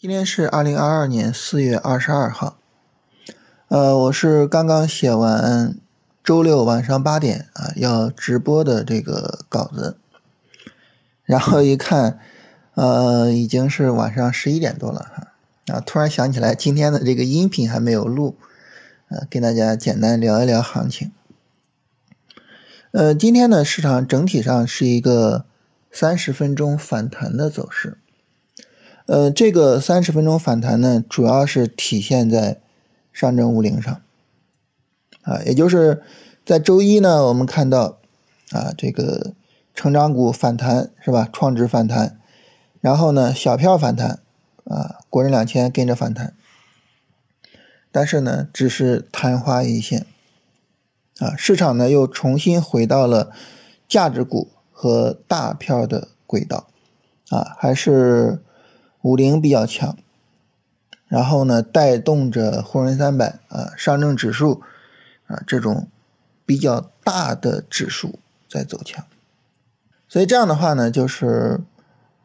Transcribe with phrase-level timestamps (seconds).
[0.00, 2.56] 今天是二零二二年四月二十二号，
[3.68, 5.76] 呃，我是刚刚写完
[6.24, 9.98] 周六晚上八点啊要直播的这个稿子，
[11.24, 12.18] 然后一看，
[12.76, 15.32] 呃，已经是晚上十一点多了哈，
[15.74, 18.38] 啊，突然想起来今天的这个音频还没有录，
[19.10, 21.12] 呃，跟大家简单聊一聊行情。
[22.92, 25.44] 呃，今天呢，市场整体上是一个
[25.92, 27.98] 三十分钟反弹的走势。
[29.10, 32.60] 呃，这个三十分钟反弹呢，主要是体现在
[33.12, 34.00] 上证五零上，
[35.22, 36.04] 啊，也就是
[36.46, 37.98] 在周一呢，我们看到
[38.52, 39.32] 啊，这个
[39.74, 41.28] 成长股反弹是吧？
[41.32, 42.20] 创指反弹，
[42.80, 44.20] 然后呢，小票反弹，
[44.62, 46.34] 啊，国证两千跟着反弹，
[47.90, 50.06] 但是呢，只是昙花一现，
[51.18, 53.32] 啊，市场呢又重新回到了
[53.88, 56.68] 价值股和大票的轨道，
[57.30, 58.44] 啊，还是。
[59.02, 59.96] 五零比较强，
[61.08, 64.62] 然后呢，带动着沪深三百啊、上证指数
[65.26, 65.88] 啊这种
[66.44, 69.04] 比较大的指数在走强，
[70.08, 71.60] 所以这样的话呢，就是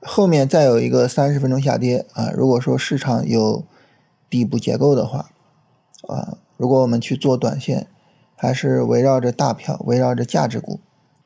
[0.02, 3.64] 后面再有一个三十分钟下跌啊，如果说市场有
[4.30, 5.30] 底部结构的话
[6.08, 7.88] 啊，如果我们去做短线，
[8.36, 10.80] 还是围绕着大票、围绕着价值股、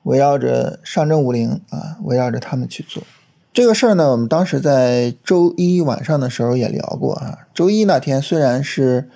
[0.03, 3.01] 围绕着上证五零啊，围绕着他们去做。
[3.59, 7.39] 这个事儿呢，我们当时在周一晚上的时候也聊过啊。
[7.53, 9.09] 周一那天虽然是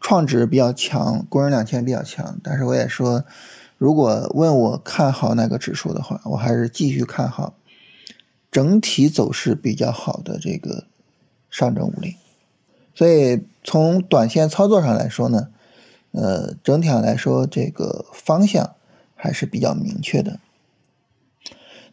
[0.00, 3.24] 创指比较强，国证两千比较强，但是我也说，
[3.76, 7.52] 如果问我看好哪个指数的话，我还是继续看好
[8.50, 10.84] 整体走势比较好的这个
[11.50, 12.14] 上证五零。
[12.94, 15.48] 所以从短线操作上来说呢，
[16.12, 18.76] 呃，整体上来说这个方向
[19.14, 20.40] 还是比较明确的。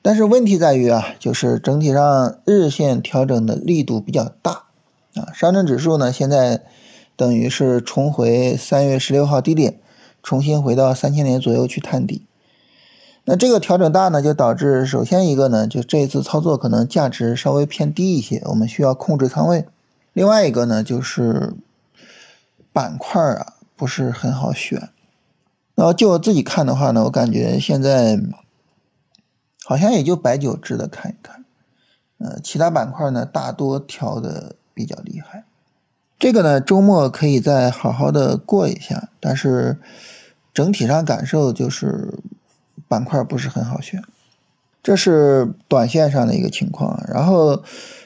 [0.07, 4.63] 但是问题在于啊，就是整体上日线调整的力度比较大
[5.15, 5.33] 啊。
[5.33, 6.63] 上证指数呢，现在
[7.17, 9.81] 等于是重回三月十六号低点，
[10.23, 12.25] 重新回到三千点左右去探底。
[13.25, 19.65] 那这个调整大呢，就导致首先一个呢，就这一次操作可能价值稍微偏低一些，我们需要控制仓位。
[20.13, 21.53] 另外一个呢，就是
[22.71, 24.87] 板块啊不是很好选。
[25.75, 28.17] 然后就我自己看的话呢，我感觉现在。
[29.67, 31.43] 好像也就白酒值得看一看，
[32.19, 35.43] 呃，其他板块呢大多调的比较厉害。
[36.17, 39.77] 这个呢周末可以再好好的过一下，但是
[40.53, 42.17] 整体上感受就是
[42.87, 44.01] 板块不是很好选，
[44.81, 47.03] 这是短线上的一个情况。
[47.05, 47.61] 然后，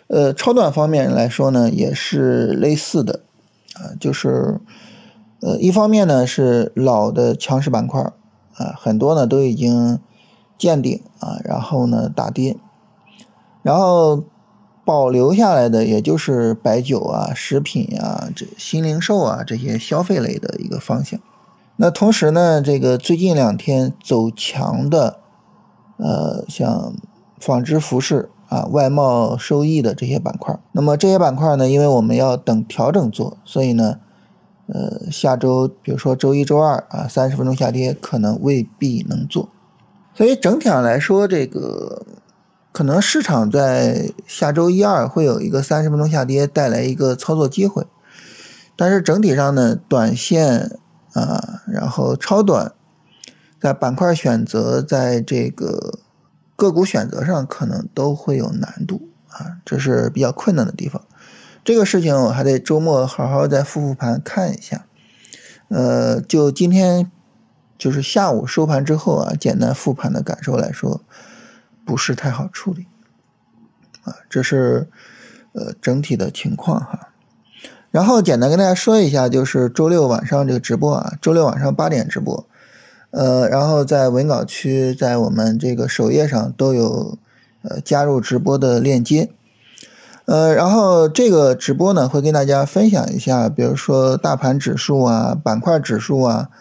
[0.08, 3.20] 呃，超短方面来说呢也是类似的，
[3.76, 4.60] 啊，就是
[5.42, 8.02] 呃一方面呢是老的强势板块
[8.56, 10.00] 啊，很多呢都已经。
[10.62, 12.56] 见顶啊，然后呢打跌，
[13.64, 14.24] 然后
[14.86, 21.20] 保留下来的也就是白酒啊、食品啊、这新零售啊这些消费类的一个方向。
[21.78, 25.18] 那同时呢，这个最近两天走强的，
[25.98, 26.94] 呃，像
[27.40, 33.98] 纺织服饰啊、外贸收益的这些板块，那么这些板块呢，因为我们要等调整做，所以呢，
[34.68, 39.50] 呃，下周比如说周一周二啊，三十分钟下跌可能未必能做。
[40.22, 42.06] 所以整体上来说，这个
[42.72, 47.88] 可能市场在下周一二会有一个三十分钟下跌，带来一个操作机会。
[48.76, 50.78] 但是整体上呢，短线
[51.14, 52.72] 啊，然后超短，
[53.60, 55.98] 在板块选择，在这个
[56.56, 61.02] 个股选择上，可能都会有难度啊，这是比较困难的地方。
[61.66, 64.86] 这个事情我还得周末好好再复复盘看一下。
[65.70, 67.12] 呃，就今天。
[67.82, 71.02] 就是下午收盘之后啊，简单复盘的感受来说，
[71.84, 72.86] 不是太好处理，
[74.04, 74.88] 啊，这是
[75.54, 77.10] 呃整体的情况哈。
[77.90, 82.46] 然后简单跟大家说一下，就是周六晚上这个直播啊，周六晚上八点直播，
[83.10, 87.18] 呃，然后在文稿区，在我们这个首页上都有
[87.64, 89.32] 呃加入直播的链接，
[90.26, 96.52] 呃，然后这个直播呢会跟大家分享一下，比如说大盘指数啊，板块指数啊。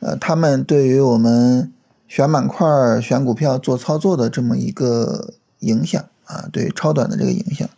[0.00, 1.72] 呃，他们对于我们
[2.06, 2.66] 选板块、
[3.00, 7.68] 选股票做操作的这么一个影响啊，对超短的这个影响。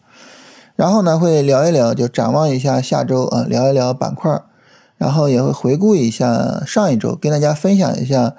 [0.77, 4.43] 然后呢，会聊一聊，就展望一下下周啊，聊一聊板块，
[4.99, 8.35] 然后也会回顾一下上一周，跟大家分享一下，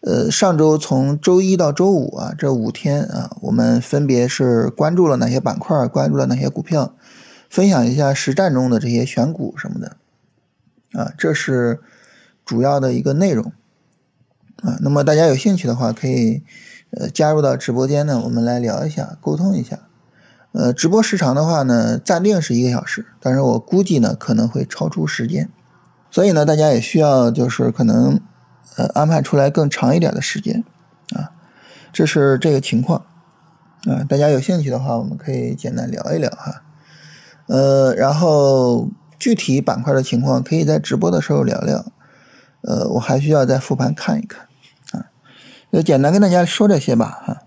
[0.00, 6.92] 呃，上周从周一到周五啊，这五天啊，我们分别是关注了哪些板块，关注了哪些股票，
[7.48, 9.96] 分享一下实战中的这些选股什么的，
[11.00, 11.80] 啊，这是。
[12.44, 13.52] 主要的一个内容。
[14.62, 16.42] 啊，那么大家有兴趣的话，可以
[16.90, 19.80] 呃加入到直播间呢，我们来聊一下，沟通一下。
[20.52, 25.50] 呃，直播时长的话呢，暂定是一个小时，但是我估计呢可能会超出时间，
[26.10, 28.20] 所以呢，大家也需要就是可能
[28.76, 30.62] 呃安排出来更长一点的时间
[31.12, 31.32] 啊，
[31.92, 33.04] 这是这个情况。
[33.86, 36.62] 啊，大家有兴趣的话，我们可以简单聊一聊哈，
[37.48, 38.88] 呃，然后
[39.18, 41.84] 具体板块的情况可以在直播的时候聊聊，
[42.66, 44.46] 呃，我还需要再复盘看一看
[44.92, 45.06] 啊，
[45.72, 47.42] 就简单跟大家说这些吧哈。